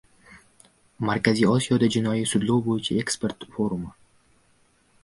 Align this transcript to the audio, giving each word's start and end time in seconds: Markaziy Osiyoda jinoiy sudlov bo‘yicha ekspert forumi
Markaziy 1.09 1.49
Osiyoda 1.57 1.91
jinoiy 1.97 2.25
sudlov 2.33 2.65
bo‘yicha 2.71 2.99
ekspert 3.05 3.47
forumi 3.59 3.97